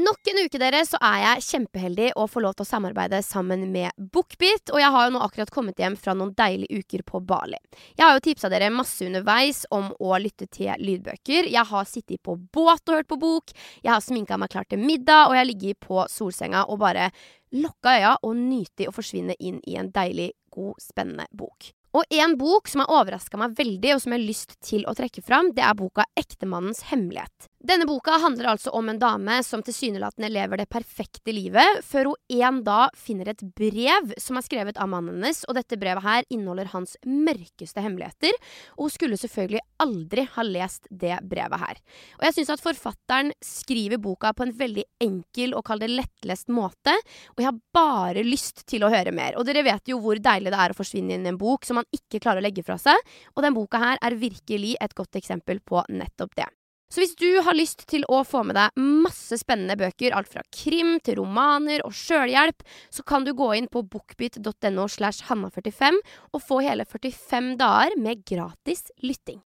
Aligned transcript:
Nok 0.00 0.28
en 0.30 0.38
uke 0.46 0.56
dere, 0.56 0.78
så 0.88 0.96
er 1.04 1.18
jeg 1.20 1.42
kjempeheldig 1.44 2.12
å 2.16 2.24
få 2.30 2.40
lov 2.40 2.54
til 2.56 2.64
å 2.64 2.68
samarbeide 2.70 3.18
sammen 3.26 3.66
med 3.72 3.92
Bookbit. 3.98 4.70
Og 4.72 4.80
jeg 4.80 4.88
har 4.94 5.06
jo 5.06 5.12
nå 5.12 5.20
akkurat 5.26 5.50
kommet 5.52 5.82
hjem 5.82 5.96
fra 6.00 6.14
noen 6.16 6.30
deilige 6.38 6.80
uker 6.80 7.02
på 7.04 7.20
Bali. 7.28 7.58
Jeg 7.98 8.06
har 8.06 8.14
jo 8.16 8.22
tipsa 8.24 8.48
dere 8.48 8.70
masse 8.72 9.04
underveis 9.04 9.66
om 9.76 9.90
å 10.00 10.14
lytte 10.22 10.46
til 10.48 10.72
lydbøker. 10.80 11.50
Jeg 11.52 11.66
har 11.72 11.90
sittet 11.90 12.22
på 12.24 12.38
båt 12.38 12.88
og 12.88 12.96
hørt 12.96 13.10
på 13.10 13.18
bok. 13.20 13.52
Jeg 13.82 13.92
har 13.92 14.00
sminka 14.04 14.38
meg 14.40 14.54
klar 14.54 14.68
til 14.70 14.80
middag, 14.80 15.26
og 15.26 15.36
jeg 15.36 15.42
har 15.42 15.50
ligget 15.50 15.82
på 15.84 16.06
solsenga 16.08 16.64
og 16.70 16.80
bare 16.80 17.10
lukka 17.58 17.98
øya 17.98 18.14
og 18.22 18.38
nyter 18.38 18.88
å 18.88 18.96
forsvinne 18.96 19.36
inn 19.36 19.60
i 19.68 19.76
en 19.76 19.92
deilig, 19.92 20.30
god, 20.54 20.80
spennende 20.80 21.28
bok. 21.36 21.74
Og 21.90 22.06
en 22.14 22.36
bok 22.38 22.68
som 22.70 22.84
har 22.84 23.00
overraska 23.00 23.38
meg 23.40 23.56
veldig, 23.58 23.96
og 23.96 24.02
som 24.02 24.12
jeg 24.14 24.20
har 24.20 24.28
lyst 24.28 24.52
til 24.62 24.84
å 24.86 24.94
trekke 24.94 25.24
fram, 25.26 25.50
det 25.56 25.64
er 25.66 25.74
boka 25.74 26.04
'Ektemannens 26.14 26.86
hemmelighet'. 26.86 27.50
Denne 27.60 27.84
boka 27.84 28.14
handler 28.16 28.54
altså 28.54 28.70
om 28.72 28.86
en 28.88 28.98
dame 28.98 29.34
som 29.44 29.60
tilsynelatende 29.60 30.30
lever 30.32 30.62
det 30.62 30.70
perfekte 30.72 31.32
livet, 31.36 31.82
før 31.84 32.08
hun 32.08 32.38
en 32.40 32.60
dag 32.64 32.94
finner 32.96 33.28
et 33.28 33.42
brev 33.52 34.14
som 34.16 34.38
er 34.38 34.44
skrevet 34.46 34.78
av 34.80 34.88
mannen 34.88 35.18
hennes, 35.18 35.42
og 35.44 35.58
dette 35.58 35.76
brevet 35.76 36.00
her 36.00 36.24
inneholder 36.32 36.70
hans 36.72 36.94
mørkeste 37.04 37.82
hemmeligheter, 37.84 38.32
og 38.78 38.86
hun 38.86 38.94
skulle 38.94 39.18
selvfølgelig 39.20 39.60
aldri 39.84 40.24
ha 40.38 40.44
lest 40.48 40.88
det 40.88 41.18
brevet 41.28 41.60
her. 41.60 41.82
Og 42.16 42.24
jeg 42.24 42.38
syns 42.38 42.52
at 42.54 42.62
forfatteren 42.64 43.34
skriver 43.44 44.00
boka 44.00 44.32
på 44.32 44.46
en 44.46 44.54
veldig 44.56 44.86
enkel 45.04 45.52
og 45.52 45.66
kall 45.68 45.84
det 45.84 45.90
lettlest 45.92 46.48
måte, 46.48 46.94
og 47.34 47.42
jeg 47.44 47.50
har 47.50 47.58
bare 47.76 48.24
lyst 48.24 48.64
til 48.72 48.86
å 48.86 48.92
høre 48.94 49.12
mer. 49.12 49.36
Og 49.36 49.44
dere 49.44 49.66
vet 49.68 49.92
jo 49.92 49.98
hvor 50.00 50.16
deilig 50.16 50.54
det 50.54 50.62
er 50.64 50.72
å 50.72 50.78
forsvinne 50.80 51.18
inn 51.18 51.28
i 51.28 51.34
en 51.34 51.40
bok 51.40 51.68
som 51.68 51.76
man 51.82 51.90
ikke 51.92 52.22
klarer 52.24 52.40
å 52.40 52.46
legge 52.48 52.64
fra 52.64 52.80
seg, 52.80 52.96
og 53.36 53.44
den 53.44 53.58
boka 53.58 53.82
her 53.84 54.00
er 54.00 54.16
virkelig 54.16 54.78
et 54.80 54.96
godt 54.96 55.20
eksempel 55.20 55.60
på 55.60 55.84
nettopp 55.92 56.40
det. 56.40 56.48
Så 56.90 57.04
hvis 57.04 57.14
du 57.14 57.38
har 57.46 57.54
lyst 57.54 57.84
til 57.90 58.02
å 58.10 58.24
få 58.26 58.42
med 58.46 58.56
deg 58.58 58.80
masse 58.82 59.38
spennende 59.38 59.76
bøker, 59.78 60.10
alt 60.16 60.30
fra 60.32 60.42
krim 60.50 60.96
til 61.06 61.20
romaner 61.20 61.84
og 61.86 61.94
sjølhjelp, 61.94 62.64
så 62.90 63.04
kan 63.06 63.22
du 63.26 63.30
gå 63.38 63.52
inn 63.54 63.68
på 63.70 63.84
bookbit.no 63.86 64.88
slash 64.90 65.28
hanna45 65.28 66.00
og 66.34 66.42
få 66.42 66.58
hele 66.66 66.86
45 66.88 67.54
dager 67.60 67.94
med 67.94 68.24
gratis 68.26 68.90
lytting. 69.06 69.38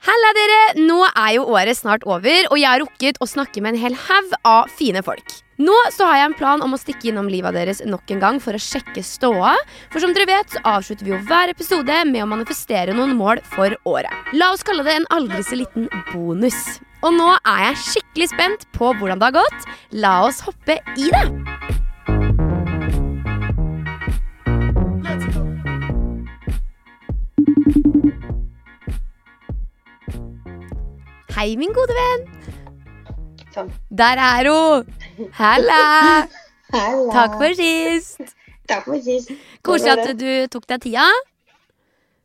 Halla, 0.00 0.32
dere! 0.34 0.60
Nå 0.80 1.04
er 1.12 1.34
jo 1.36 1.44
året 1.52 1.76
snart 1.76 2.06
over, 2.08 2.48
og 2.48 2.58
jeg 2.58 2.66
har 2.66 2.82
rukket 2.82 3.20
å 3.20 3.28
snakke 3.28 3.62
med 3.62 3.76
en 3.76 3.82
hel 3.82 3.98
haug 4.08 4.34
av 4.48 4.72
fine 4.74 5.04
folk. 5.06 5.38
Nå 5.60 5.74
så 5.92 6.06
har 6.08 6.16
jeg 6.16 6.28
en 6.30 6.34
plan 6.38 6.62
om 6.64 6.72
å 6.72 6.78
stikke 6.80 7.10
innom 7.10 7.26
livet 7.28 7.52
deres 7.52 7.82
nok 7.84 8.08
en 8.14 8.20
gang 8.22 8.38
for 8.40 8.56
å 8.56 8.60
sjekke 8.64 9.02
ståa. 9.04 9.52
For 9.92 10.00
som 10.00 10.14
dere 10.16 10.30
vet, 10.30 10.54
så 10.54 10.62
avslutter 10.64 11.04
vi 11.04 11.12
jo 11.12 11.18
hver 11.28 11.52
episode 11.52 11.98
med 12.08 12.24
å 12.24 12.28
manifestere 12.30 12.94
noen 12.96 13.12
mål 13.18 13.42
for 13.52 13.74
året. 13.84 14.30
La 14.32 14.54
oss 14.54 14.64
kalle 14.64 14.86
det 14.86 14.94
en 14.96 15.08
aldri 15.12 15.42
så 15.44 15.58
liten 15.60 15.90
bonus. 16.14 16.56
Og 17.04 17.12
nå 17.12 17.28
er 17.44 17.66
jeg 17.66 17.80
skikkelig 17.82 18.30
spent 18.32 18.64
på 18.72 18.94
hvordan 18.96 19.20
det 19.20 19.28
har 19.28 19.36
gått. 19.36 19.68
La 19.92 20.14
oss 20.24 20.40
hoppe 20.46 20.78
i 20.96 21.12
det. 21.12 21.26
Hei, 31.36 31.52
min 31.60 31.76
gode 31.76 32.00
venn. 32.00 32.26
Sånn. 33.52 33.68
Der 33.92 34.20
er 34.24 34.48
hun. 34.48 34.99
Halla. 35.38 36.28
Halla. 36.74 37.12
Takk 37.12 37.38
for 37.40 37.54
sist. 37.58 38.20
Takk 38.70 38.84
for 38.86 39.00
sist. 39.02 39.32
Koselig 39.66 39.96
at 39.98 40.18
du 40.20 40.28
tok 40.52 40.66
deg 40.70 40.84
tida. 40.86 41.06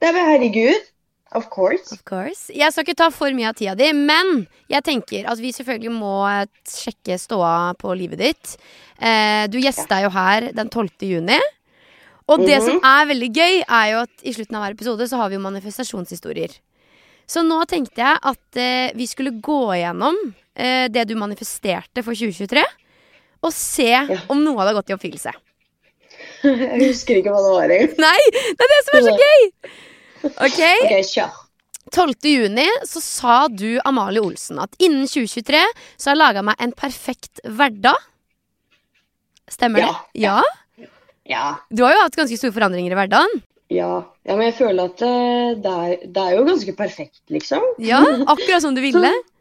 Nei, 0.04 0.12
men 0.12 0.28
herregud. 0.30 0.92
Of 1.36 1.50
course. 1.52 1.92
Of 1.92 2.04
course. 2.08 2.46
Jeg 2.54 2.72
skal 2.72 2.86
ikke 2.86 2.96
ta 3.02 3.10
for 3.12 3.34
mye 3.36 3.50
av 3.50 3.58
tida 3.58 3.74
di, 3.76 3.90
men 3.98 4.46
jeg 4.72 4.86
tenker 4.88 5.26
at 5.28 5.42
vi 5.42 5.50
selvfølgelig 5.56 5.92
må 5.92 6.14
eh, 6.30 6.46
sjekke 6.70 7.18
ståa 7.20 7.74
på 7.82 7.92
livet 7.98 8.22
ditt. 8.22 8.54
Eh, 9.02 9.48
du 9.52 9.58
gjesta 9.60 10.00
jo 10.06 10.12
her 10.14 10.52
den 10.56 10.70
12. 10.72 10.94
juni. 11.10 11.40
Og 12.32 12.40
det 12.42 12.62
som 12.64 12.78
Mhm. 12.80 12.86
er 12.88 13.10
veldig 13.12 13.32
gøy, 13.36 13.56
er 13.68 13.90
jo 13.92 13.98
at 14.06 14.24
i 14.24 14.32
slutten 14.34 14.56
av 14.58 14.64
hver 14.64 14.74
episode 14.78 15.06
så 15.10 15.18
har 15.20 15.30
vi 15.30 15.36
jo 15.36 15.44
manifestasjonshistorier. 15.44 16.56
Så 17.28 17.42
nå 17.46 17.60
tenkte 17.68 18.02
jeg 18.02 18.18
at 18.22 18.58
eh, 18.62 18.92
vi 18.96 19.06
skulle 19.10 19.34
gå 19.42 19.60
igjennom 19.76 20.16
eh, 20.56 20.88
det 20.88 21.08
du 21.10 21.16
manifesterte 21.18 22.02
for 22.06 22.14
2023, 22.14 22.64
og 23.46 23.54
se 23.56 23.90
om 24.32 24.42
noe 24.44 24.58
hadde 24.62 24.76
gått 24.80 24.92
i 24.92 24.96
oppfyllelse. 24.98 25.34
Jeg 26.46 26.82
husker 26.84 27.20
ikke 27.22 27.34
hva 27.34 27.42
det 27.46 27.54
var 27.56 27.74
engang. 27.78 27.96
Nei, 28.06 28.20
det 28.34 28.66
er 28.68 28.72
det 28.74 28.82
som 28.88 29.00
er 29.00 29.08
så 29.08 29.16
gøy! 29.22 29.48
Ok, 30.26 30.46
okay 30.50 31.04
kjør. 31.12 31.42
12. 31.94 32.16
juni 32.26 32.66
så 32.90 33.02
sa 33.04 33.36
du, 33.48 33.76
Amalie 33.86 34.24
Olsen, 34.26 34.58
at 34.64 34.74
innen 34.82 35.06
2023 35.06 35.60
så 36.02 36.10
har 36.10 36.16
jeg 36.16 36.22
laga 36.22 36.42
meg 36.48 36.62
en 36.66 36.74
perfekt 36.76 37.44
hverdag. 37.46 38.00
Stemmer 39.54 39.84
Ja. 39.86 39.92
det? 39.92 40.22
Ja. 40.26 40.40
Ja. 41.30 41.44
Du 41.70 41.84
har 41.86 41.94
jo 41.94 42.02
hatt 42.02 42.18
ganske 42.18 42.38
store 42.38 42.54
forandringer 42.56 42.94
i 42.94 42.98
hverdagen. 42.98 43.44
Ja. 43.74 44.04
ja, 44.26 44.34
men 44.36 44.48
jeg 44.50 44.58
føler 44.60 44.90
at 44.92 45.02
eh, 45.06 45.54
det 45.62 45.72
er, 45.86 45.94
det 46.06 46.22
er 46.26 46.36
jo 46.38 46.44
ganske 46.50 46.74
perfekt, 46.78 47.22
liksom. 47.34 47.64
Ja, 47.82 48.02
Akkurat 48.30 48.62
som 48.66 48.76
du 48.78 48.82
ville. 48.84 49.14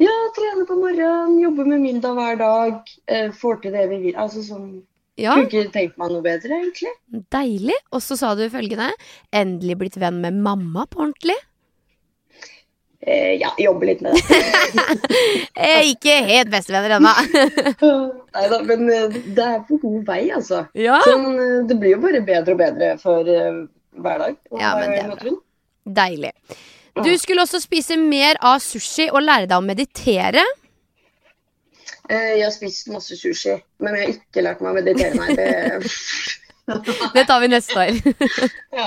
Ja, 0.00 0.14
trene 0.34 0.64
på 0.66 0.74
morgenen, 0.80 1.38
jobbe 1.38 1.64
med 1.68 1.80
middag 1.84 2.16
hver 2.18 2.36
dag. 2.40 2.92
eh, 3.06 3.30
får 3.30 3.62
til 3.62 3.72
det 3.72 3.86
vi 3.92 4.00
vil. 4.08 4.16
Altså 4.16 4.42
sånn 4.42 4.82
Ja, 5.16 5.36
Kunne 5.36 5.46
ikke 5.46 5.70
tenkt 5.70 5.98
meg 5.98 6.10
noe 6.10 6.22
bedre, 6.24 6.56
egentlig. 6.58 6.90
Deilig. 7.30 7.76
Og 7.94 8.02
så 8.02 8.16
sa 8.18 8.34
du 8.34 8.48
følgende 8.50 8.90
Endelig 9.30 9.76
blitt 9.78 9.98
venn 10.02 10.18
med 10.20 10.34
mamma 10.34 10.86
på 10.90 11.04
ordentlig. 11.04 11.36
Eh, 13.06 13.36
ja, 13.38 13.52
jobbe 13.60 13.86
litt 13.86 14.00
med 14.00 14.16
det. 14.16 14.38
Er 15.68 15.84
ikke 15.84 16.16
helt 16.24 16.50
bestevenner 16.50 16.96
ennå. 16.96 17.12
Nei 18.34 18.44
da, 18.50 18.60
men 18.64 18.86
eh, 18.90 19.18
det 19.36 19.44
er 19.44 19.58
på 19.68 19.76
god 19.82 20.06
vei, 20.08 20.22
altså. 20.32 20.64
Ja. 20.74 20.98
Sånn, 21.04 21.26
eh, 21.36 21.58
det 21.68 21.76
blir 21.78 21.94
jo 21.94 22.02
bare 22.02 22.24
bedre 22.24 22.56
og 22.56 22.62
bedre 22.62 22.94
for 23.02 23.28
uh, 23.28 23.66
hver 24.00 24.24
dag. 24.24 24.38
og 24.50 24.62
Ja, 24.62 24.72
men 24.80 24.96
det 24.96 25.02
er 25.04 25.20
bra. 25.20 25.34
Deilig. 26.00 26.32
Du 27.02 27.10
skulle 27.18 27.42
også 27.42 27.58
spise 27.62 27.96
mer 27.98 28.38
av 28.44 28.60
sushi 28.62 29.08
og 29.10 29.24
lære 29.24 29.48
deg 29.50 29.56
å 29.58 29.64
meditere. 29.64 30.44
Eh, 32.08 32.36
Jeg 32.38 32.44
har 32.44 32.52
spist 32.54 32.90
masse 32.92 33.16
sushi, 33.18 33.56
men 33.82 33.96
jeg 33.98 34.04
har 34.06 34.12
ikke 34.14 34.44
lært 34.44 34.62
meg 34.62 34.70
å 34.70 34.76
meditere, 34.78 35.14
nei. 35.18 35.34
Det... 35.34 37.10
Det 37.12 37.26
tar 37.28 37.42
vi 37.42 37.48
neste 37.52 37.74
år. 37.76 37.90
ja. 38.78 38.86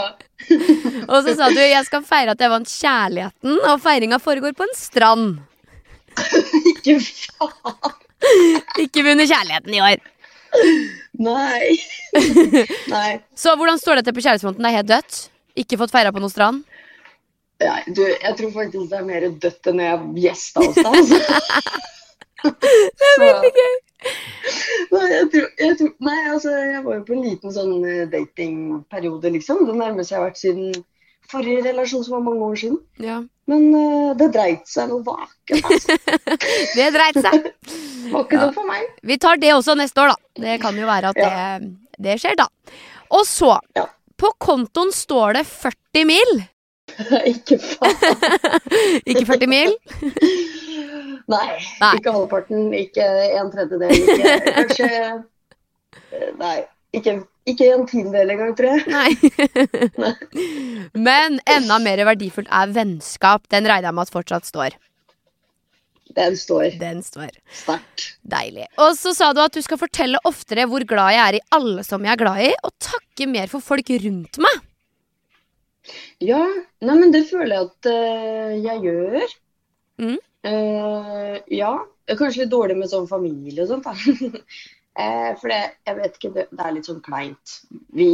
Og 1.06 1.20
så 1.28 1.36
sa 1.38 1.50
du 1.54 1.60
jeg 1.62 1.84
skal 1.86 2.02
feire 2.08 2.34
at 2.34 2.42
jeg 2.42 2.50
vant 2.50 2.72
kjærligheten, 2.72 3.60
og 3.70 3.84
feiringa 3.84 4.18
foregår 4.24 4.56
på 4.58 4.66
en 4.66 4.74
strand. 4.78 5.36
Ikke 6.72 6.96
faen. 7.04 8.00
Ikke 8.82 9.04
vunnet 9.06 9.30
kjærligheten 9.30 9.76
i 9.78 9.84
år. 9.84 10.02
Nei. 11.22 11.76
Nei. 12.96 13.12
Så 13.38 13.54
hvordan 13.60 13.78
står 13.82 14.00
det 14.00 14.08
til 14.08 14.18
på 14.18 14.24
kjærlighetsfronten? 14.26 14.64
Det 14.66 14.72
er 14.72 14.80
helt 14.80 14.90
dødt? 14.96 15.20
Ikke 15.62 15.78
fått 15.84 15.94
feira 15.94 16.14
på 16.16 16.22
noen 16.24 16.34
strand? 16.34 16.66
Nei, 17.64 17.80
du, 17.90 18.04
jeg 18.06 18.36
tror 18.38 18.52
faktisk 18.54 18.90
det 18.92 18.98
er 19.00 19.06
mer 19.08 19.24
dødt 19.42 19.70
enn 19.72 19.80
jeg 19.82 20.02
gjesta 20.28 20.62
hos 20.66 20.76
deg. 20.78 20.86
Altså. 20.86 21.22
Det 22.48 23.08
er 23.08 23.18
veldig 23.22 23.50
gøy. 23.56 23.72
Nei, 24.94 25.06
jeg 25.10 25.24
tror, 25.34 25.48
jeg 25.58 25.78
tror, 25.80 25.90
nei, 26.06 26.18
altså, 26.32 26.52
jeg 26.54 26.84
var 26.86 27.00
jo 27.00 27.06
på 27.08 27.16
en 27.16 27.24
liten 27.26 27.54
sånn 27.56 27.74
eh, 27.90 28.04
datingperiode, 28.12 29.32
liksom. 29.34 29.64
Det 29.68 29.74
nærmeste 29.80 30.14
jeg 30.14 30.20
har 30.22 30.28
vært 30.30 30.40
siden 30.42 30.78
forrige 31.28 31.64
relasjon, 31.66 32.06
som 32.06 32.14
var 32.20 32.24
mange 32.28 32.46
år 32.46 32.60
siden. 32.62 32.78
Ja. 33.04 33.18
Men 33.50 33.66
uh, 33.74 34.14
det 34.20 34.30
dreit 34.36 34.70
seg 34.70 34.92
noe 34.94 35.02
vaken, 35.08 35.66
altså. 35.66 35.98
Det 36.78 36.88
dreit 36.96 37.20
seg. 37.26 37.50
Var 38.14 38.22
ikke 38.24 38.38
Ja. 38.38 38.46
noe 38.46 38.54
for 38.56 38.70
meg. 38.70 38.86
Vi 39.10 39.18
tar 39.20 39.42
det 39.42 39.50
også 39.58 39.76
neste 39.76 40.06
år, 40.06 40.14
da. 40.14 40.44
Det 40.46 40.60
kan 40.64 40.78
jo 40.80 40.88
være 40.88 41.12
at 41.12 41.20
det, 41.20 41.72
det 42.06 42.20
skjer, 42.22 42.38
da. 42.40 42.46
Og 43.18 43.26
så, 43.28 43.58
Ja. 43.76 43.88
på 44.20 44.32
kontoen 44.40 44.94
står 44.96 45.40
det 45.42 45.44
40 45.50 46.06
mil. 46.14 46.38
ikke 47.34 47.58
faen. 47.62 47.96
Ikke 49.06 49.26
40 49.30 49.52
mil? 49.52 49.76
Nei, 51.34 51.48
Nei. 51.82 51.94
ikke 52.00 52.14
halvparten, 52.16 52.70
ikke 52.78 53.06
en 53.38 53.50
tredjedel, 53.52 53.92
ikke 53.98 54.36
kanskje 54.62 54.88
eh, 54.88 56.30
Nei, 56.40 56.56
ikke, 56.96 57.18
ikke 57.52 57.68
en 57.76 57.84
tiendedel 57.90 58.32
engang, 58.38 58.54
tror 58.56 58.78
jeg. 58.78 58.84
Nei. 58.88 60.14
Men 60.96 61.40
enda 61.52 61.80
mer 61.84 62.04
verdifullt 62.08 62.48
er 62.48 62.72
vennskap. 62.76 63.44
Den 63.52 63.68
regner 63.68 63.90
jeg 63.92 63.98
med 63.98 64.08
at 64.08 64.14
fortsatt 64.16 64.48
står. 64.48 64.78
Den 66.18 66.38
står 66.40 66.78
Den 66.80 67.04
står. 67.04 67.36
sterkt. 67.52 68.06
Deilig. 68.26 68.70
Og 68.82 68.96
så 68.98 69.12
sa 69.14 69.34
du 69.36 69.42
at 69.44 69.54
du 69.54 69.62
skal 69.62 69.78
fortelle 69.82 70.22
oftere 70.26 70.64
hvor 70.70 70.86
glad 70.88 71.12
jeg 71.14 71.24
er 71.26 71.38
i 71.38 71.44
alle 71.60 71.84
som 71.86 72.08
jeg 72.08 72.16
er 72.16 72.22
glad 72.24 72.40
i, 72.48 72.54
og 72.64 72.74
takke 72.82 73.28
mer 73.30 73.52
for 73.52 73.62
folk 73.64 73.92
rundt 74.08 74.40
meg. 74.42 74.64
Ja, 76.24 76.40
nei, 76.84 76.96
men 77.00 77.12
det 77.14 77.26
føler 77.30 77.54
jeg 77.56 77.68
at 77.68 77.90
uh, 77.92 78.56
jeg 78.64 78.82
gjør. 78.88 79.36
Mm. 80.02 80.18
Uh, 80.48 81.36
ja, 81.52 81.72
kanskje 82.14 82.44
litt 82.46 82.52
dårlig 82.54 82.78
med 82.80 82.90
sånn 82.92 83.08
familie 83.10 83.66
og 83.66 83.72
sånt, 83.76 83.88
da. 83.88 84.42
Eh, 84.98 85.36
for 85.38 85.52
det, 85.54 85.58
jeg 85.86 85.94
vet 85.94 86.16
ikke, 86.18 86.30
det, 86.34 86.44
det 86.58 86.64
er 86.66 86.72
litt 86.74 86.88
sånn 86.90 87.04
kleint. 87.06 87.52
Vi, 87.94 88.08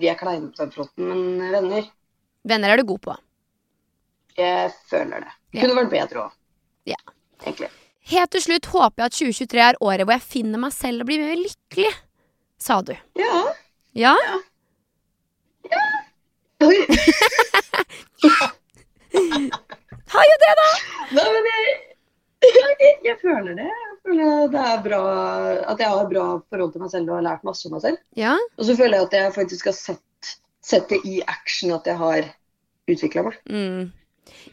vi 0.00 0.08
er 0.08 0.14
kleine 0.16 0.46
på 0.48 0.62
den 0.62 0.70
fronten, 0.72 1.10
men 1.10 1.50
venner, 1.52 1.90
Venner 2.48 2.72
er 2.72 2.80
du 2.80 2.86
god 2.88 3.02
på. 3.04 3.16
jeg 4.38 4.70
føler 4.88 5.20
det. 5.26 5.34
Ja. 5.52 5.58
Kunne 5.66 5.76
vært 5.82 5.90
bedre 5.92 6.22
òg, 6.22 6.38
Ja. 6.88 6.96
egentlig. 7.44 7.68
Helt 8.08 8.32
til 8.32 8.40
slutt 8.46 8.70
håper 8.72 9.04
jeg 9.04 9.12
at 9.12 9.18
2023 9.18 9.60
er 9.66 9.78
året 9.84 10.08
hvor 10.08 10.16
jeg 10.16 10.24
finner 10.30 10.64
meg 10.64 10.72
selv 10.72 11.04
og 11.04 11.10
blir 11.12 11.20
mer 11.26 11.36
lykkelig, 11.42 11.92
sa 12.56 12.80
du. 12.88 12.94
Ja. 13.20 13.44
Ja? 13.92 14.16
Oi. 14.16 14.40
Har 20.14 20.24
jo 20.28 20.36
det, 20.42 20.52
da! 20.60 20.68
Nei, 21.14 21.26
men 21.34 21.44
jeg, 21.50 21.62
jeg, 22.44 22.92
jeg 23.08 23.16
føler 23.22 23.52
det. 23.58 23.70
Jeg 23.70 23.96
føler 24.04 24.52
det 24.52 24.62
er 24.68 24.78
bra 24.84 25.02
at 25.72 25.78
jeg 25.80 25.90
har 25.90 26.10
bra 26.10 26.24
forhold 26.52 26.72
til 26.74 26.82
meg 26.84 26.90
selv 26.92 27.10
og 27.10 27.18
har 27.18 27.26
lært 27.30 27.46
masse 27.46 27.62
om 27.68 27.72
meg 27.76 27.84
selv. 27.84 27.98
Ja. 28.18 28.34
Og 28.58 28.64
så 28.68 28.72
føler 28.78 28.94
jeg 28.98 29.06
at 29.08 29.16
jeg 29.18 29.36
faktisk 29.38 29.64
har 29.70 29.76
sett, 29.78 30.32
sett 30.64 30.86
det 30.92 31.00
i 31.08 31.14
action 31.24 31.68
at 31.76 31.84
jeg 31.88 31.96
har 32.00 32.20
utvikla 32.90 33.20
meg. 33.28 33.34
Mm. 33.48 33.82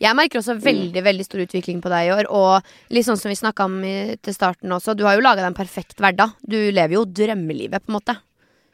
Jeg 0.02 0.18
merker 0.18 0.40
også 0.40 0.56
veldig 0.62 1.02
veldig 1.04 1.26
stor 1.28 1.44
utvikling 1.44 1.80
på 1.84 1.92
deg 1.92 2.02
i 2.08 2.14
år. 2.16 2.26
Og 2.32 2.52
litt 2.96 3.08
sånn 3.08 3.20
som 3.20 3.32
vi 3.32 3.40
snakka 3.40 3.62
om 3.70 3.76
i, 3.88 3.96
til 4.24 4.34
starten 4.36 4.74
også, 4.74 4.96
du 4.98 5.04
har 5.08 5.14
jo 5.18 5.26
laga 5.26 5.44
deg 5.44 5.52
en 5.52 5.62
perfekt 5.62 5.98
hverdag. 6.02 6.30
Du 6.42 6.58
lever 6.58 6.94
jo 6.98 7.08
drømmelivet, 7.08 7.84
på 7.84 7.90
en 7.92 8.00
måte. 8.00 8.14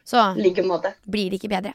Så 0.08 0.22
like 0.40 0.64
blir 0.64 1.30
det 1.30 1.42
ikke 1.42 1.50
bedre. 1.52 1.74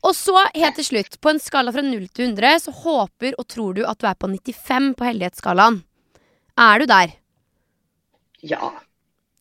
Og 0.00 0.14
så, 0.16 0.38
helt 0.54 0.78
til 0.80 0.86
slutt, 0.86 1.18
på 1.20 1.34
en 1.34 1.40
skala 1.42 1.72
fra 1.74 1.82
0 1.84 2.06
til 2.16 2.30
100, 2.30 2.62
så 2.64 2.72
håper 2.72 3.36
og 3.36 3.44
tror 3.52 3.76
du 3.76 3.82
at 3.84 4.00
du 4.00 4.06
er 4.08 4.16
på 4.16 4.30
95 4.32 4.94
på 4.96 5.04
heldighetsskalaen. 5.04 5.82
Er 6.64 6.80
du 6.80 6.86
der? 6.88 7.12
Ja. 8.40 8.72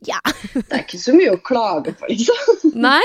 Ja. 0.03 0.19
Det 0.53 0.67
er 0.73 0.83
ikke 0.83 0.99
så 0.99 1.15
mye 1.15 1.37
å 1.37 1.41
klage 1.45 1.93
på, 1.95 2.09
liksom. 2.11 2.73
Nei? 2.75 3.03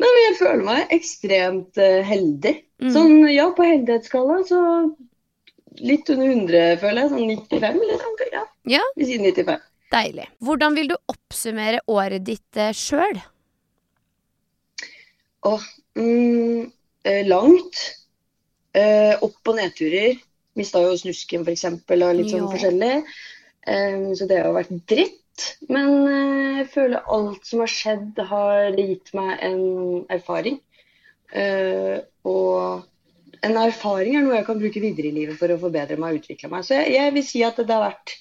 Nei, 0.00 0.08
men 0.08 0.22
jeg 0.22 0.38
føler 0.40 0.64
meg 0.66 0.94
ekstremt 0.96 1.80
eh, 1.80 2.00
heldig. 2.08 2.54
Mm. 2.82 2.90
Sånn, 2.96 3.18
ja, 3.30 3.50
på 3.56 3.68
heldighetsskala 3.68 4.40
så 4.48 4.62
litt 5.84 6.08
under 6.14 6.32
100, 6.32 6.80
føler 6.80 7.04
jeg. 7.04 7.12
Sånn 7.12 7.28
95, 7.60 7.84
liksom. 7.92 8.18
Ja, 8.32 8.46
Ja. 8.78 8.82
vi 8.96 9.12
sier 9.12 9.20
95. 9.20 9.70
Deilig. 9.92 10.26
Hvordan 10.42 10.74
vil 10.74 10.90
du 10.90 10.96
oppsummere 11.12 11.84
året 11.92 12.24
ditt 12.26 12.58
uh, 12.58 12.72
sjøl? 12.74 13.20
Åh, 15.44 15.66
mm, 15.98 16.70
eh, 17.04 17.26
langt. 17.26 17.82
Eh, 18.74 19.14
opp- 19.22 19.48
og 19.52 19.58
nedturer. 19.58 20.16
Mista 20.56 20.80
jo 20.82 20.94
snusken, 20.98 21.44
eksempel, 21.50 22.02
og 22.06 22.16
litt 22.16 22.30
sånn 22.32 22.46
Ja. 22.46 22.52
forskjellig. 22.52 23.04
Eh, 23.66 24.14
så 24.14 24.28
det 24.28 24.42
har 24.42 24.54
vært 24.54 24.74
dritt. 24.86 25.20
Men 25.68 26.06
eh, 26.06 26.58
jeg 26.62 26.70
føler 26.70 27.10
alt 27.10 27.46
som 27.46 27.60
har 27.64 27.70
skjedd, 27.70 28.18
har 28.30 28.72
gitt 28.78 29.12
meg 29.14 29.38
en 29.42 30.06
erfaring. 30.08 30.60
Eh, 31.34 32.00
og 32.24 32.84
en 33.42 33.56
erfaring 33.60 34.16
er 34.16 34.22
noe 34.22 34.36
jeg 34.38 34.46
kan 34.46 34.60
bruke 34.60 34.80
videre 34.80 35.10
i 35.10 35.16
livet 35.16 35.38
for 35.40 35.48
å 35.50 35.58
forbedre 35.60 35.98
meg 35.98 36.14
og 36.14 36.22
utvikle 36.22 36.50
meg. 36.52 36.62
Så 36.64 36.78
jeg, 36.78 36.94
jeg 36.94 37.14
vil 37.16 37.26
si 37.26 37.42
at 37.46 37.58
det 37.58 37.68
har 37.74 37.90
vært 37.90 38.14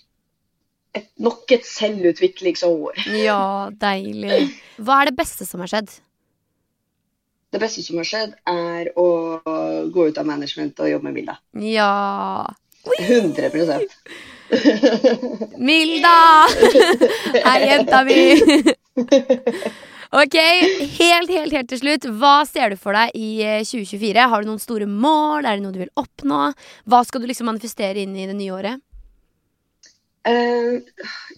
et, 0.98 1.08
nok 1.22 1.52
et 1.54 1.66
selvutviklingsår. 1.70 3.06
Ja, 3.24 3.70
deilig. 3.70 4.50
Hva 4.82 5.02
er 5.02 5.12
det 5.12 5.18
beste 5.18 5.46
som 5.50 5.64
har 5.64 5.72
skjedd? 5.72 5.94
Det 7.54 7.62
beste 7.62 7.84
som 7.86 8.00
har 8.02 8.08
skjedd, 8.10 8.32
er 8.50 8.90
å 8.98 9.08
gå 9.94 10.08
ut 10.10 10.18
av 10.18 10.26
management 10.26 10.80
og 10.82 10.90
jobbe 10.90 11.10
med 11.10 11.20
Vilda. 11.22 11.38
Ja 11.62 12.50
100% 12.84 13.82
Milda! 15.58 16.48
Hei, 17.46 17.60
jenta 17.70 18.04
mi! 18.04 18.18
Ok, 20.14 20.36
helt, 21.00 21.32
helt, 21.32 21.54
helt 21.56 21.70
til 21.72 21.80
slutt. 21.80 22.06
Hva 22.20 22.44
ser 22.46 22.74
du 22.74 22.78
for 22.78 22.94
deg 22.94 23.16
i 23.18 23.42
eh, 23.42 23.64
2024? 23.66 24.28
Har 24.30 24.44
du 24.44 24.52
noen 24.52 24.62
store 24.62 24.86
mål? 24.86 25.48
Er 25.48 25.58
det 25.58 25.64
noe 25.64 25.74
du 25.74 25.80
vil 25.82 25.94
oppnå? 25.98 26.52
Hva 26.86 27.00
skal 27.08 27.24
du 27.24 27.30
liksom 27.32 27.50
manifestere 27.50 28.04
inn 28.04 28.14
i 28.14 28.28
det 28.30 28.36
nye 28.38 28.54
året? 28.54 28.84
Eh, 30.24 30.78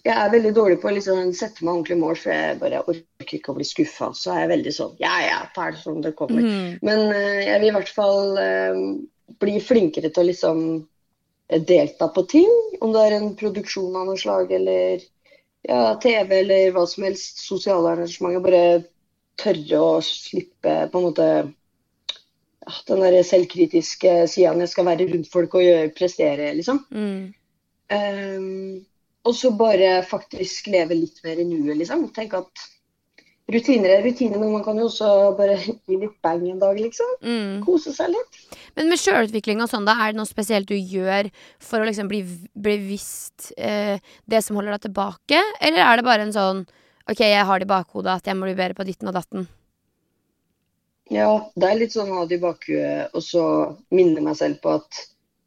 jeg 0.06 0.14
er 0.14 0.30
veldig 0.30 0.52
dårlig 0.54 0.76
på 0.78 0.90
å 0.90 0.94
liksom 0.94 1.32
sette 1.34 1.64
meg 1.64 1.72
ordentlige 1.72 1.98
mål, 1.98 2.18
for 2.22 2.30
jeg 2.30 2.58
bare 2.60 2.82
orker 2.84 3.38
ikke 3.38 3.52
å 3.52 3.56
bli 3.58 3.66
skuffa. 3.66 4.12
Så 4.14 4.32
er 4.32 4.44
jeg 4.44 4.52
veldig 4.54 4.74
sånn 4.76 4.94
Ja, 5.02 5.14
ja, 5.24 5.40
ta 5.54 5.70
det 5.72 5.82
som 5.82 5.98
det 6.04 6.14
kommer. 6.18 6.44
Mm. 6.44 6.76
Men 6.86 7.02
eh, 7.10 7.42
jeg 7.48 7.62
vil 7.62 7.72
i 7.72 7.76
hvert 7.78 7.94
fall 7.96 8.38
eh, 8.42 8.82
bli 9.42 9.56
flinkere 9.62 10.12
til 10.12 10.22
å 10.22 10.30
liksom 10.30 10.62
delta 11.66 12.08
på 12.14 12.26
ting. 12.30 12.52
Om 12.80 12.94
det 12.94 13.04
er 13.04 13.18
en 13.18 13.30
produksjon 13.38 13.98
av 13.98 14.08
noe 14.08 14.18
slag 14.20 14.52
eller 14.54 15.02
ja, 15.66 15.96
TV 16.02 16.40
eller 16.40 16.74
hva 16.74 16.86
som 16.90 17.06
helst. 17.06 17.42
Sosiale 17.42 17.94
arrangementer. 17.94 18.44
Bare 18.44 18.66
tørre 19.36 19.80
å 19.82 19.96
slippe 20.04 20.76
på 20.92 21.00
en 21.00 21.06
måte 21.08 21.26
ja, 21.36 22.76
den 22.88 23.02
der 23.02 23.18
selvkritiske 23.26 24.14
sida 24.30 24.54
jeg 24.62 24.70
skal 24.72 24.88
være 24.88 25.08
rundt 25.10 25.28
folk 25.32 25.58
og 25.58 25.66
gjøre, 25.66 25.90
prestere, 25.98 26.54
liksom. 26.56 26.80
Mm. 26.94 27.34
Ehm, 27.92 28.86
og 29.26 29.34
så 29.34 29.50
bare 29.58 30.00
faktisk 30.06 30.70
leve 30.70 30.96
litt 30.98 31.20
mer 31.24 31.42
i 31.42 31.46
nuet, 31.46 31.76
liksom. 31.80 32.08
Tenk 32.14 32.34
at 32.38 32.66
rutiner 33.50 33.96
er 33.96 34.04
rutiner, 34.06 34.38
men 34.42 34.54
man 34.54 34.64
kan 34.66 34.78
jo 34.78 34.88
også 34.88 35.10
bare 35.38 35.58
gi 35.62 35.98
litt 35.98 36.16
bang 36.24 36.44
en 36.50 36.62
dag, 36.62 36.78
liksom. 36.80 37.12
Mm. 37.22 37.58
Kose 37.66 37.94
seg 37.94 38.12
litt. 38.14 38.40
Men 38.78 38.90
med 38.92 39.00
sjølutvikling 39.00 39.62
og 39.64 39.70
sånn, 39.72 39.86
da, 39.88 39.96
er 40.02 40.14
det 40.14 40.20
noe 40.20 40.30
spesielt 40.30 40.70
du 40.70 40.76
gjør 40.76 41.30
for 41.62 41.82
å 41.82 41.88
liksom 41.88 42.10
bli 42.10 42.22
bevisst 42.52 43.52
eh, 43.56 44.02
det 44.26 44.42
som 44.44 44.58
holder 44.58 44.76
deg 44.76 44.88
tilbake? 44.88 45.42
Eller 45.60 45.86
er 45.86 45.98
det 45.98 46.06
bare 46.06 46.26
en 46.26 46.34
sånn 46.34 46.66
OK, 47.06 47.22
jeg 47.22 47.46
har 47.46 47.62
det 47.62 47.68
i 47.68 47.70
bakhodet 47.70 48.16
at 48.18 48.26
jeg 48.26 48.34
må 48.34 48.48
bli 48.48 48.58
bedre 48.58 48.74
på 48.74 48.86
ditten 48.86 49.06
og 49.10 49.14
datten? 49.14 49.46
Ja, 51.14 51.30
det 51.54 51.68
er 51.68 51.78
litt 51.78 51.94
sånn 51.94 52.10
å 52.10 52.22
ha 52.22 52.24
det 52.26 52.40
i 52.40 52.42
bakhuet, 52.42 53.12
og 53.14 53.22
så 53.22 53.42
minne 53.94 54.24
meg 54.24 54.34
selv 54.38 54.58
på 54.64 54.72
at 54.80 55.04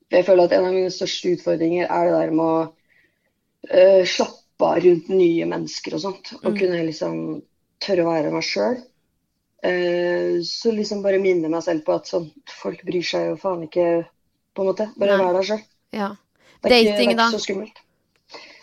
Jeg 0.10 0.26
føler 0.26 0.48
at 0.48 0.54
en 0.58 0.68
av 0.68 0.74
mine 0.74 0.92
største 0.94 1.36
utfordringer 1.36 1.90
er 1.90 2.08
det 2.10 2.14
der 2.16 2.32
med 2.34 2.46
å 2.46 2.60
uh, 2.66 4.04
slappe 4.10 4.70
av 4.70 4.80
rundt 4.84 5.10
nye 5.14 5.46
mennesker 5.50 5.96
og 5.98 6.02
sånt. 6.06 6.32
Og 6.42 6.52
Mm. 6.54 6.58
kunne 6.60 6.86
liksom 6.88 7.20
tørre 7.80 8.06
å 8.06 8.10
være 8.10 8.32
meg 8.34 8.44
sjøl. 8.44 8.80
så 9.60 10.72
liksom 10.72 11.02
bare 11.04 11.20
minne 11.20 11.50
meg 11.52 11.64
selv 11.64 11.84
på 11.84 11.92
at 11.92 12.08
sånn 12.08 12.30
Folk 12.62 12.80
bryr 12.88 13.04
seg 13.04 13.26
jo 13.28 13.36
faen 13.36 13.66
ikke, 13.66 14.06
på 14.56 14.64
en 14.64 14.70
måte. 14.70 14.86
Bare 14.98 15.18
Nei. 15.18 15.26
vær 15.26 15.34
deg 15.36 15.48
sjøl. 15.50 15.64
Ja. 15.92 16.16
Det 16.64 16.72
er 16.72 17.02
ikke, 17.02 17.18
da? 17.18 17.28
så 17.32 17.40
skummelt. 17.44 17.82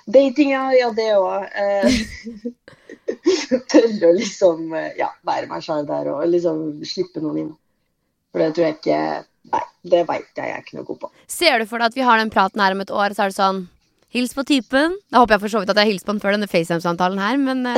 Dating, 0.07 0.51
ja. 0.51 0.71
Ja, 0.73 0.91
det 0.97 1.11
òg. 1.17 1.45
Uh, 1.53 2.55
tørre 3.71 4.09
å 4.11 4.15
liksom 4.17 4.73
eh, 4.77 4.93
ja, 4.99 5.11
være 5.27 5.49
meg 5.51 5.65
sjøl 5.65 5.87
der 5.89 6.11
og 6.13 6.25
liksom 6.31 6.63
slippe 6.87 7.23
noen 7.23 7.41
inn. 7.45 7.53
For 8.33 8.43
det 8.43 8.53
tror 8.57 8.69
jeg 8.69 8.79
ikke 8.81 9.01
Nei, 9.47 9.63
det 9.87 10.01
veit 10.09 10.27
jeg 10.35 10.49
jeg 10.49 10.57
er 10.57 10.63
ikke 10.65 10.75
noe 10.75 10.87
god 10.89 10.99
på. 11.05 11.09
Ser 11.31 11.63
du 11.63 11.69
for 11.71 11.79
deg 11.79 11.93
at 11.93 11.97
vi 11.99 12.03
har 12.03 12.19
den 12.19 12.33
praten 12.35 12.59
her 12.59 12.75
om 12.75 12.83
et 12.83 12.91
år, 12.91 13.15
så 13.15 13.23
er 13.23 13.31
det 13.31 13.39
sånn 13.39 13.61
Hils 14.17 14.33
på 14.35 14.43
typen. 14.49 14.95
Da 15.13 15.21
håper 15.21 15.37
jeg 15.37 15.43
for 15.45 15.53
så 15.53 15.61
vidt 15.63 15.71
at 15.71 15.79
jeg 15.79 15.87
har 15.87 15.93
hilst 15.93 16.07
på 16.07 16.15
den 16.15 16.23
før 16.23 16.35
denne 16.35 16.49
FaceTime-samtalen 16.51 17.21
her, 17.21 17.39
men 17.43 17.67
eh, 17.71 17.77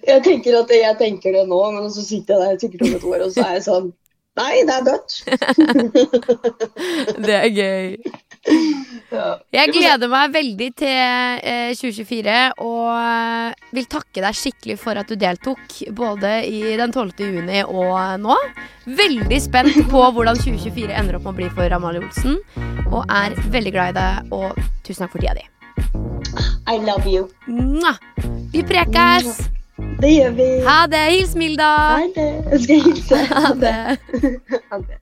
Jeg 0.06 0.22
tenker 0.24 0.56
at 0.60 0.70
jeg 0.72 0.96
tenker 1.00 1.34
det 1.34 1.46
nå, 1.50 1.58
men 1.74 1.88
så 1.92 2.02
sitter 2.06 2.38
jeg 2.38 2.42
der 2.42 2.60
sikkert 2.62 2.84
om 2.86 2.94
et 2.96 3.06
år, 3.10 3.24
og 3.26 3.32
så 3.34 3.44
er 3.46 3.56
jeg 3.58 3.66
sånn 3.66 3.90
Nei, 4.38 4.62
det 4.64 4.74
er 4.76 4.84
dødt. 4.86 5.14
det 7.26 7.34
er 7.34 7.48
gøy. 7.50 7.96
Jeg 8.48 9.72
gleder 9.74 10.08
meg 10.08 10.32
veldig 10.32 10.68
til 10.78 10.88
eh, 10.88 11.72
2024 11.76 12.36
og 12.64 12.86
eh, 12.94 13.66
vil 13.76 13.88
takke 13.90 14.22
deg 14.22 14.38
skikkelig 14.38 14.76
for 14.80 15.00
at 15.00 15.10
du 15.10 15.16
deltok 15.20 15.74
både 15.98 16.30
i 16.48 16.62
den 16.78 16.94
12. 16.94 17.20
juni 17.20 17.60
og 17.66 17.98
nå. 18.22 18.36
Veldig 18.86 19.40
spent 19.44 19.76
på 19.90 20.04
hvordan 20.14 20.40
2024 20.40 20.94
ender 21.02 21.18
opp 21.18 21.26
med 21.28 21.34
å 21.34 21.38
bli 21.42 21.50
for 21.58 21.76
Amalie 21.76 22.02
Olsen. 22.04 22.38
Og 22.90 23.04
er 23.12 23.36
veldig 23.52 23.74
glad 23.76 23.92
i 23.92 23.98
deg, 23.98 24.32
og 24.34 24.56
tusen 24.86 25.04
takk 25.04 25.14
for 25.14 25.22
tida 25.22 25.36
di. 25.36 25.46
I 26.70 26.78
love 26.86 27.10
you. 27.10 27.26
Mwah! 27.50 27.98
Vi 28.54 28.62
prekes! 28.66 29.44
Det 30.00 30.10
gjør 30.14 30.34
vi. 30.38 30.48
Ha 30.64 30.80
det! 30.90 31.04
Hils 31.16 31.36
Milda! 31.38 31.70
Ha 31.98 32.08
det. 32.16 32.30
Jeg 32.54 32.64
skal 32.64 32.84
hilse. 32.88 33.22
Ha 33.36 33.54
det. 33.58 33.76
Ha 34.70 34.82
det. 34.86 34.99